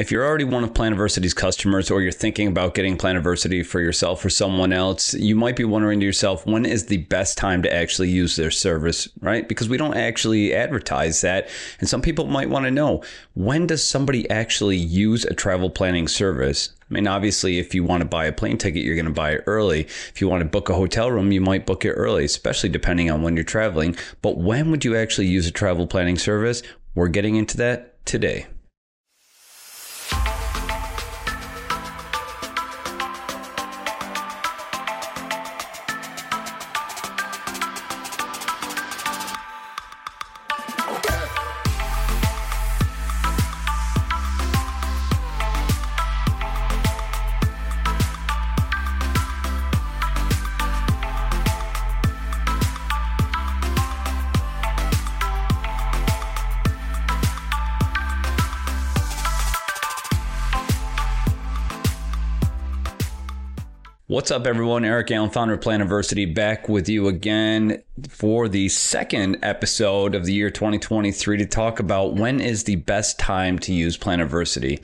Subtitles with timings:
[0.00, 4.24] If you're already one of Planiversity's customers or you're thinking about getting Planiversity for yourself
[4.24, 7.70] or someone else, you might be wondering to yourself, when is the best time to
[7.70, 9.46] actually use their service, right?
[9.46, 11.50] Because we don't actually advertise that.
[11.80, 16.08] And some people might want to know, when does somebody actually use a travel planning
[16.08, 16.70] service?
[16.90, 19.32] I mean, obviously, if you want to buy a plane ticket, you're going to buy
[19.32, 19.80] it early.
[19.82, 23.10] If you want to book a hotel room, you might book it early, especially depending
[23.10, 23.96] on when you're traveling.
[24.22, 26.62] But when would you actually use a travel planning service?
[26.94, 28.46] We're getting into that today.
[64.10, 64.84] What's up, everyone?
[64.84, 70.32] Eric Allen, founder of Planiversity, back with you again for the second episode of the
[70.32, 74.80] year 2023 to talk about when is the best time to use Planiversity.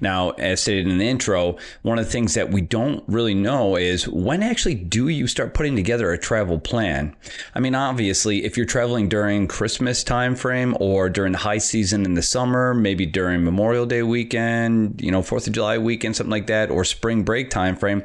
[0.00, 3.76] Now, as stated in the intro, one of the things that we don't really know
[3.76, 7.14] is when actually do you start putting together a travel plan?
[7.54, 12.14] I mean, obviously, if you're traveling during Christmas time frame or during high season in
[12.14, 16.46] the summer, maybe during Memorial Day weekend, you know, 4th of July weekend, something like
[16.46, 18.02] that, or spring break time frame,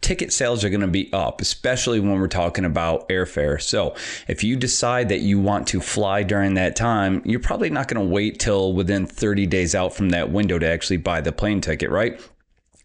[0.00, 3.60] ticket sales are going to be up, especially when we're talking about airfare.
[3.60, 3.89] So
[4.28, 8.04] if you decide that you want to fly during that time, you're probably not going
[8.04, 11.60] to wait till within 30 days out from that window to actually buy the plane
[11.60, 12.20] ticket, right?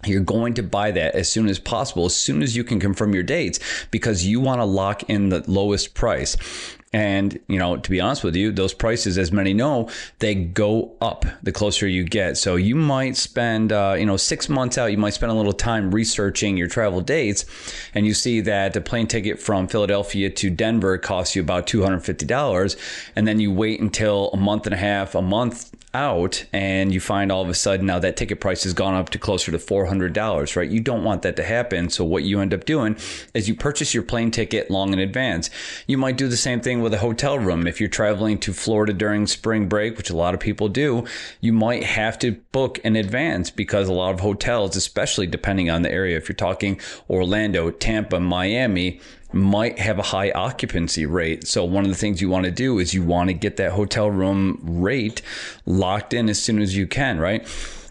[0.06, 3.14] You're going to buy that as soon as possible, as soon as you can confirm
[3.14, 3.60] your dates,
[3.92, 6.38] because you want to lock in the lowest price.
[6.96, 10.96] And, you know, to be honest with you, those prices, as many know, they go
[11.02, 12.38] up the closer you get.
[12.38, 15.52] So you might spend, uh, you know, six months out, you might spend a little
[15.52, 17.44] time researching your travel dates.
[17.94, 22.78] And you see that a plane ticket from Philadelphia to Denver costs you about $250.
[23.18, 27.00] And then you wait until a month and a half, a month out and you
[27.00, 29.58] find all of a sudden now that ticket price has gone up to closer to
[29.58, 30.70] $400, right?
[30.70, 31.90] You don't want that to happen.
[31.90, 32.98] So what you end up doing
[33.34, 35.50] is you purchase your plane ticket long in advance.
[35.88, 37.66] You might do the same thing with a hotel room.
[37.66, 41.06] If you're traveling to Florida during spring break, which a lot of people do,
[41.40, 45.82] you might have to book in advance because a lot of hotels, especially depending on
[45.82, 46.80] the area, if you're talking
[47.10, 49.00] Orlando, Tampa, Miami,
[49.36, 51.48] might have a high occupancy rate.
[51.48, 53.74] So one of the things you want to do is you want to get that
[53.74, 55.22] hotel room rate
[55.66, 57.46] locked in as soon as you can, right?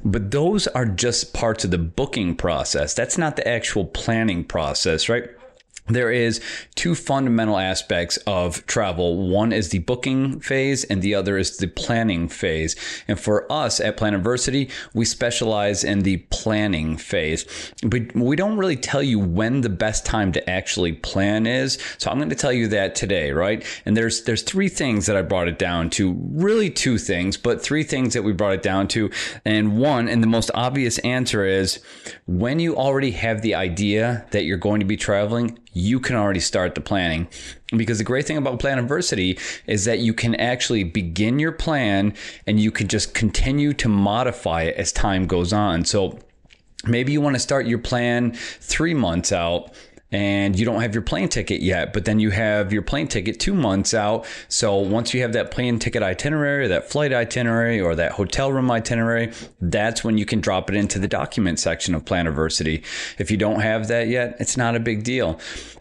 [0.04, 2.94] But those are just parts of the booking process.
[2.94, 5.28] That's not the actual planning process, right?
[5.86, 6.40] There is
[6.76, 9.28] two fundamental aspects of travel.
[9.28, 12.74] One is the booking phase and the other is the planning phase.
[13.06, 17.44] And for us at Planiversity, we specialize in the planning phase.
[17.82, 21.78] But we don't really tell you when the best time to actually plan is.
[21.98, 23.62] So I'm going to tell you that today, right?
[23.84, 26.14] And there's there's three things that I brought it down to.
[26.32, 29.10] Really two things, but three things that we brought it down to.
[29.44, 31.80] And one, and the most obvious answer is
[32.26, 36.40] when you already have the idea that you're going to be traveling, you can already
[36.40, 37.28] start the planning.
[37.76, 42.14] Because the great thing about Planiversity is that you can actually begin your plan
[42.46, 45.84] and you can just continue to modify it as time goes on.
[45.84, 46.18] So
[46.86, 49.74] maybe you want to start your plan three months out
[50.12, 53.40] and you don't have your plane ticket yet, but then you have your plane ticket
[53.40, 54.26] two months out.
[54.48, 58.70] So once you have that plane ticket itinerary, that flight itinerary, or that hotel room
[58.70, 62.84] itinerary, that's when you can drop it into the document section of Planiversity.
[63.18, 65.40] If you don't have that yet, it's not a big deal,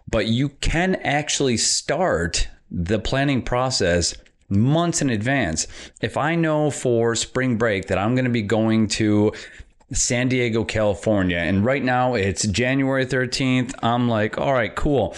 [0.10, 4.16] but you can actually start the planning process
[4.50, 5.68] months in advance.
[6.02, 9.32] If I know for spring break that I'm going to be going to
[9.92, 11.38] San Diego, California.
[11.38, 13.74] And right now it's January 13th.
[13.84, 15.16] I'm like, all right, cool.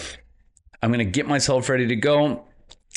[0.82, 2.46] I'm going to get myself ready to go.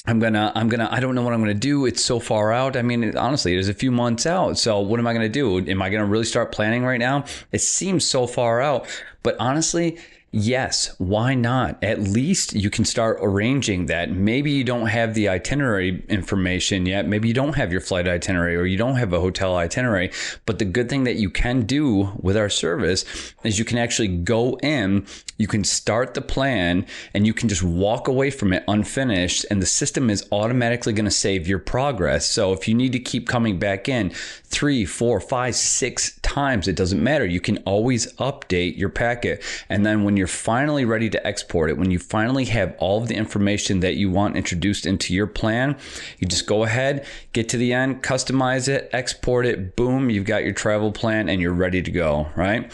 [0.05, 1.85] I'm gonna, I'm gonna, I don't know what I'm gonna do.
[1.85, 2.77] It's so far out.
[2.77, 4.57] I mean, honestly, it is a few months out.
[4.57, 5.59] So what am I gonna do?
[5.67, 7.25] Am I gonna really start planning right now?
[7.51, 8.87] It seems so far out,
[9.23, 9.97] but honestly,
[10.31, 11.83] Yes, why not?
[11.83, 14.11] At least you can start arranging that.
[14.11, 17.07] Maybe you don't have the itinerary information yet.
[17.07, 20.11] Maybe you don't have your flight itinerary or you don't have a hotel itinerary.
[20.45, 23.05] But the good thing that you can do with our service
[23.43, 25.07] is you can actually go in,
[25.39, 26.85] you can start the plan,
[27.15, 29.47] and you can just walk away from it unfinished.
[29.49, 32.27] And the system is automatically going to save your progress.
[32.27, 34.11] So if you need to keep coming back in
[34.43, 36.67] three, four, five, six times.
[36.67, 37.25] It doesn't matter.
[37.25, 39.43] You can always update your packet.
[39.67, 43.09] And then when you're finally ready to export it, when you finally have all of
[43.09, 45.75] the information that you want introduced into your plan,
[46.17, 50.45] you just go ahead, get to the end, customize it, export it, boom, you've got
[50.45, 52.71] your travel plan and you're ready to go, right?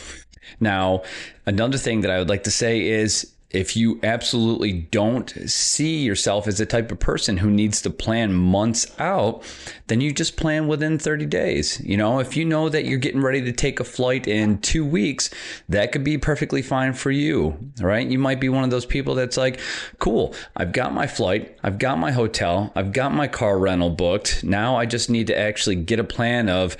[0.60, 1.02] Now,
[1.48, 6.48] another thing that I would like to say is if you absolutely don't see yourself
[6.48, 9.44] as the type of person who needs to plan months out,
[9.88, 11.80] then you just plan within 30 days.
[11.82, 14.86] You know, if you know that you're getting ready to take a flight in two
[14.86, 15.30] weeks,
[15.70, 18.06] that could be perfectly fine for you, right?
[18.06, 19.60] You might be one of those people that's like,
[20.00, 24.44] cool, I've got my flight, I've got my hotel, I've got my car rental booked.
[24.44, 26.76] Now I just need to actually get a plan of,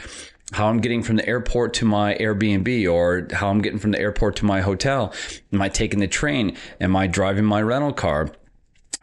[0.54, 4.00] how I'm getting from the airport to my Airbnb or how I'm getting from the
[4.00, 5.14] airport to my hotel.
[5.52, 6.56] Am I taking the train?
[6.80, 8.32] Am I driving my rental car?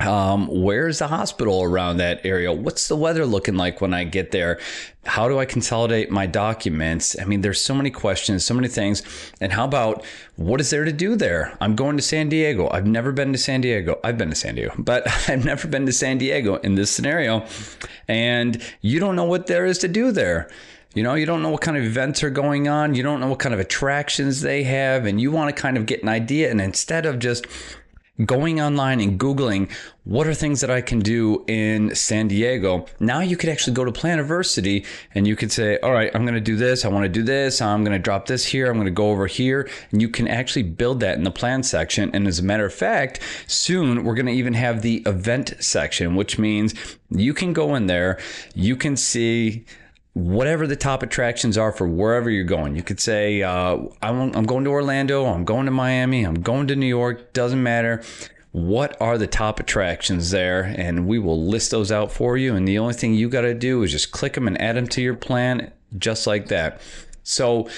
[0.01, 2.53] Um, where's the hospital around that area?
[2.53, 4.59] What's the weather looking like when I get there?
[5.05, 7.17] How do I consolidate my documents?
[7.21, 9.03] I mean, there's so many questions, so many things.
[9.41, 10.05] And how about
[10.37, 11.57] what is there to do there?
[11.61, 12.69] I'm going to San Diego.
[12.71, 14.01] I've never been to San Diego.
[14.03, 17.47] I've been to San Diego, but I've never been to San Diego in this scenario.
[18.09, 20.51] And you don't know what there is to do there.
[20.95, 22.95] You know, you don't know what kind of events are going on.
[22.95, 25.07] You don't know what kind of attractions they have.
[25.07, 26.51] And you want to kind of get an idea.
[26.51, 27.47] And instead of just
[28.27, 29.71] going online and Googling
[30.05, 33.85] what are things that I can do in San Diego, now you could actually go
[33.85, 34.85] to Planiversity
[35.15, 36.85] and you could say, all right, I'm going to do this.
[36.85, 37.63] I want to do this.
[37.63, 38.69] I'm going to drop this here.
[38.69, 39.71] I'm going to go over here.
[39.93, 42.11] And you can actually build that in the plan section.
[42.13, 46.17] And as a matter of fact, soon we're going to even have the event section,
[46.17, 46.75] which means
[47.11, 48.19] you can go in there.
[48.57, 49.65] You can see
[50.15, 52.77] whatever the top attractions are for wherever you're going.
[52.77, 56.77] You could say, uh, I'm, going to Orlando, I'm going to Miami, I'm going to
[56.77, 58.03] New York, doesn't matter.
[58.51, 60.75] What are the top attractions there?
[60.77, 62.55] And we will list those out for you.
[62.55, 64.87] And the only thing you got to do is just click them and add them
[64.89, 66.83] to your plan, just like that.
[67.23, 67.71] So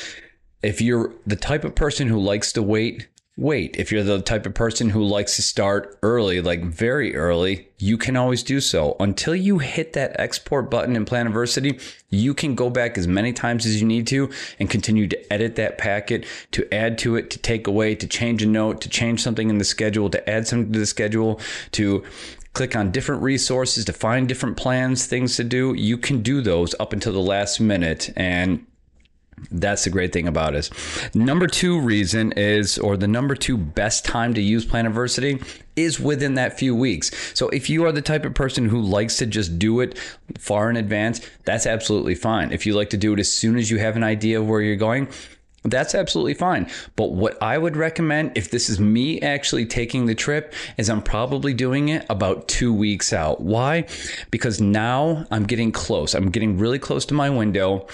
[0.62, 3.76] if you're the type of person who likes to wait, wait.
[3.76, 7.98] If you're the type of person who likes to start early, like very early, you
[7.98, 8.96] can always do so.
[9.00, 13.66] Until you hit that export button in Planiversity, you can go back as many times
[13.66, 17.38] as you need to and continue to edit that packet, to add to it, to
[17.38, 20.72] take away, to change a note, to change something in the schedule, to add something
[20.72, 21.40] to the schedule,
[21.72, 22.04] to
[22.52, 25.74] click on different resources, to find different plans, things to do.
[25.74, 28.64] You can do those up until the last minute and
[29.50, 30.70] that's the great thing about it.
[31.14, 35.44] Number two reason is, or the number two best time to use Planiversity
[35.76, 37.10] is within that few weeks.
[37.34, 39.98] So if you are the type of person who likes to just do it
[40.38, 42.52] far in advance, that's absolutely fine.
[42.52, 44.60] If you like to do it as soon as you have an idea of where
[44.60, 45.08] you're going,
[45.64, 46.70] that's absolutely fine.
[46.94, 51.02] But what I would recommend, if this is me actually taking the trip, is I'm
[51.02, 53.40] probably doing it about two weeks out.
[53.40, 53.86] Why?
[54.30, 56.14] Because now I'm getting close.
[56.14, 57.86] I'm getting really close to my window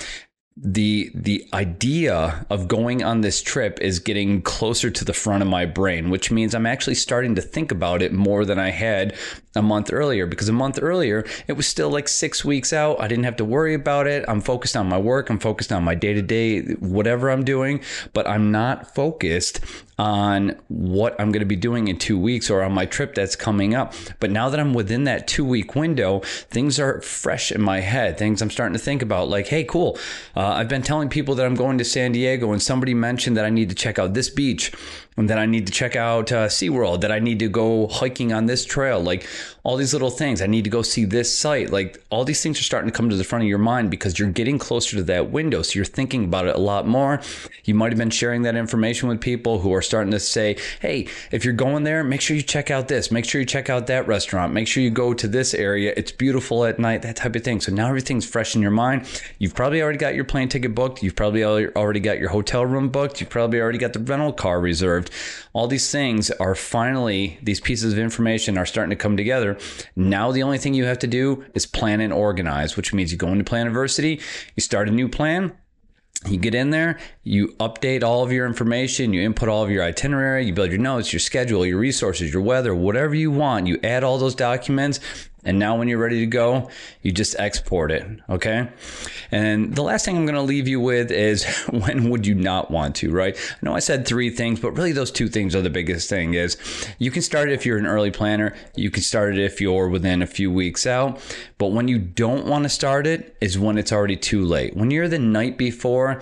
[0.56, 5.49] the the idea of going on this trip is getting closer to the front of
[5.49, 9.17] my brain which means i'm actually starting to think about it more than i had
[9.56, 13.08] a month earlier because a month earlier it was still like 6 weeks out i
[13.08, 15.94] didn't have to worry about it i'm focused on my work i'm focused on my
[15.94, 17.82] day-to-day whatever i'm doing
[18.12, 19.61] but i'm not focused
[20.00, 23.37] on what I'm going to be doing in two weeks or on my trip that's
[23.37, 23.93] coming up.
[24.19, 28.17] But now that I'm within that two week window, things are fresh in my head.
[28.17, 29.99] Things I'm starting to think about, like, hey, cool.
[30.35, 33.44] Uh, I've been telling people that I'm going to San Diego, and somebody mentioned that
[33.44, 34.73] I need to check out this beach
[35.19, 38.32] and that I need to check out uh, SeaWorld, that I need to go hiking
[38.32, 39.26] on this trail, like
[39.62, 40.42] all these little things.
[40.42, 41.70] I need to go see this site.
[41.70, 44.19] Like all these things are starting to come to the front of your mind because
[44.19, 45.62] you're getting closer to that window.
[45.62, 47.20] So you're thinking about it a lot more.
[47.64, 51.09] You might have been sharing that information with people who are starting to say, hey,
[51.30, 53.87] if you're going there, make sure you check out this, make sure you check out
[53.87, 55.92] that restaurant, make sure you go to this area.
[55.97, 57.61] It's beautiful at night, that type of thing.
[57.61, 59.06] So now everything's fresh in your mind.
[59.38, 61.02] You've probably already got your plane ticket booked.
[61.02, 63.20] You've probably already got your hotel room booked.
[63.20, 65.11] You've probably already got the rental car reserved
[65.52, 69.29] all these things are finally, these pieces of information are starting to come together.
[69.96, 73.18] Now, the only thing you have to do is plan and organize, which means you
[73.18, 74.20] go into Planiversity,
[74.56, 75.52] you start a new plan,
[76.28, 79.82] you get in there, you update all of your information, you input all of your
[79.82, 83.66] itinerary, you build your notes, your schedule, your resources, your weather, whatever you want.
[83.66, 85.00] You add all those documents,
[85.44, 86.68] and now when you're ready to go,
[87.02, 88.06] you just export it.
[88.28, 88.68] Okay.
[89.30, 92.70] And the last thing I'm going to leave you with is when would you not
[92.70, 93.37] want to, right?
[93.37, 96.35] I know I said three things, but really those two things are the biggest thing
[96.35, 96.56] is
[96.99, 98.54] you can start it if you're an early planner.
[98.75, 101.20] You can start it if you're within a few weeks out.
[101.59, 104.76] But when you don't want to start it is when it's already too late.
[104.76, 106.20] When you're the night before,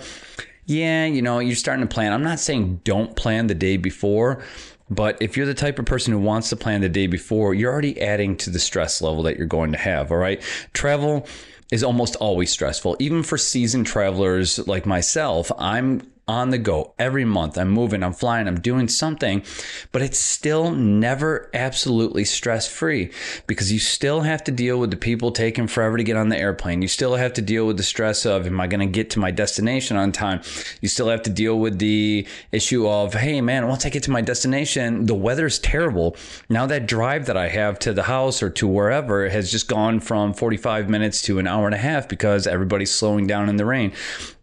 [0.69, 2.13] yeah, you know, you're starting to plan.
[2.13, 4.43] I'm not saying don't plan the day before,
[4.89, 7.71] but if you're the type of person who wants to plan the day before, you're
[7.71, 10.11] already adding to the stress level that you're going to have.
[10.11, 10.41] All right.
[10.73, 11.27] Travel
[11.71, 12.97] is almost always stressful.
[12.99, 17.57] Even for seasoned travelers like myself, I'm on the go every month.
[17.57, 19.43] I'm moving, I'm flying, I'm doing something,
[19.91, 23.11] but it's still never absolutely stress free
[23.47, 26.37] because you still have to deal with the people taking forever to get on the
[26.37, 26.83] airplane.
[26.83, 29.19] You still have to deal with the stress of, am I going to get to
[29.19, 30.41] my destination on time?
[30.81, 34.11] You still have to deal with the issue of, hey man, once I get to
[34.11, 36.15] my destination, the weather's terrible.
[36.47, 39.99] Now that drive that I have to the house or to wherever has just gone
[39.99, 43.65] from 45 minutes to an hour and a half because everybody's slowing down in the
[43.65, 43.93] rain.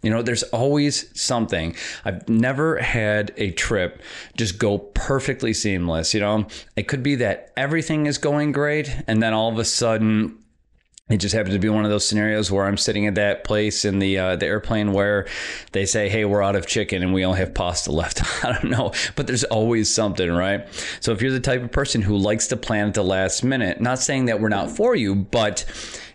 [0.02, 1.75] You know, there's always something.
[2.04, 4.02] I've never had a trip
[4.36, 6.14] just go perfectly seamless.
[6.14, 9.64] You know, it could be that everything is going great, and then all of a
[9.64, 10.38] sudden,
[11.08, 13.84] it just happens to be one of those scenarios where I'm sitting at that place
[13.84, 15.28] in the uh, the airplane where
[15.70, 18.70] they say, "Hey, we're out of chicken and we only have pasta left." I don't
[18.70, 20.66] know, but there's always something, right?
[20.98, 23.80] So if you're the type of person who likes to plan at the last minute,
[23.80, 25.64] not saying that we're not for you, but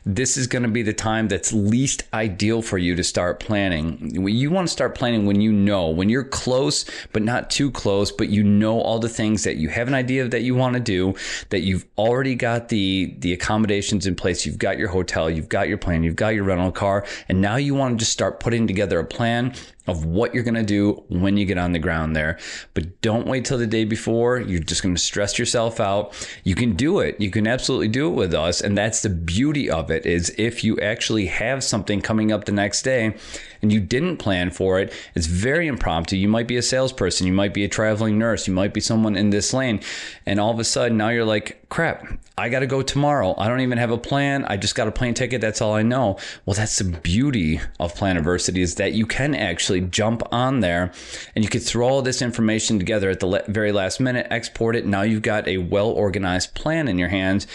[0.05, 4.11] this is going to be the time that's least ideal for you to start planning.
[4.13, 8.11] You want to start planning when you know, when you're close, but not too close,
[8.11, 10.79] but you know all the things that you have an idea that you want to
[10.79, 11.13] do,
[11.49, 14.45] that you've already got the, the accommodations in place.
[14.45, 17.57] You've got your hotel, you've got your plan, you've got your rental car, and now
[17.57, 19.53] you want to just start putting together a plan
[19.87, 22.37] of what you're going to do when you get on the ground there.
[22.73, 24.39] But don't wait till the day before.
[24.39, 26.13] You're just going to stress yourself out.
[26.43, 27.19] You can do it.
[27.19, 28.61] You can absolutely do it with us.
[28.61, 32.51] And that's the beauty of it is if you actually have something coming up the
[32.51, 33.15] next day
[33.61, 36.15] and you didn't plan for it, it's very impromptu.
[36.15, 37.27] You might be a salesperson.
[37.27, 38.47] You might be a traveling nurse.
[38.47, 39.81] You might be someone in this lane.
[40.25, 42.05] And all of a sudden now you're like, crap,
[42.37, 43.35] I got to go tomorrow.
[43.37, 44.45] I don't even have a plan.
[44.45, 45.41] I just got a plane ticket.
[45.41, 46.17] That's all I know.
[46.45, 50.91] Well, that's the beauty of Planiversity is that you can actually jump on there
[51.35, 54.85] and you could throw all this information together at the very last minute, export it.
[54.85, 57.47] Now you've got a well organized plan in your hands,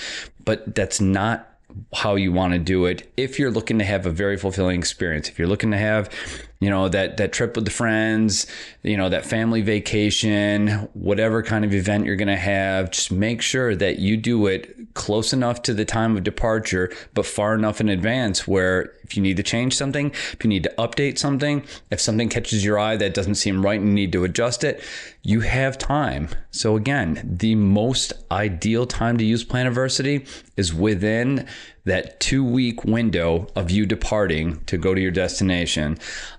[0.45, 1.56] but that's not
[1.95, 3.11] how you want to do it.
[3.17, 6.11] If you're looking to have a very fulfilling experience if you're looking to have
[6.61, 8.47] you know that that trip with the friends
[8.83, 13.43] you know that family vacation whatever kind of event you're going to have just make
[13.43, 17.81] sure that you do it close enough to the time of departure but far enough
[17.81, 21.63] in advance where if you need to change something if you need to update something
[21.91, 24.83] if something catches your eye that doesn't seem right and you need to adjust it
[25.23, 31.47] you have time so again the most ideal time to use planiversity is within
[31.87, 35.97] that two week window of you departing to go to your destination.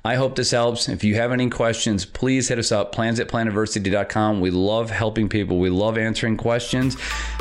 [0.07, 0.87] I hope this helps.
[0.87, 4.39] If you have any questions, please hit us up, plans at planiversity.com.
[4.39, 6.95] We love helping people, we love answering questions.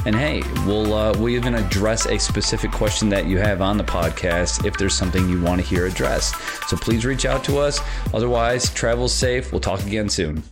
[0.04, 3.84] And hey, we'll, uh, we'll even address a specific question that you have on the
[3.84, 6.34] podcast if there's something you want to hear addressed.
[6.68, 7.78] So please reach out to us.
[8.12, 9.52] Otherwise, travel safe.
[9.52, 10.42] We'll talk again soon.